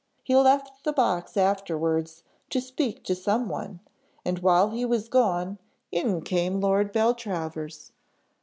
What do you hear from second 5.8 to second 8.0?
in came Lord Beltravers.